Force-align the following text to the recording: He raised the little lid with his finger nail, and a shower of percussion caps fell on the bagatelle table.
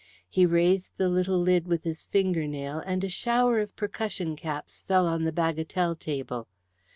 He 0.27 0.47
raised 0.47 0.97
the 0.97 1.09
little 1.09 1.37
lid 1.39 1.67
with 1.67 1.83
his 1.83 2.07
finger 2.07 2.47
nail, 2.47 2.81
and 2.87 3.03
a 3.03 3.07
shower 3.09 3.59
of 3.59 3.75
percussion 3.75 4.35
caps 4.35 4.81
fell 4.81 5.05
on 5.05 5.25
the 5.25 5.31
bagatelle 5.31 5.95
table. 5.95 6.47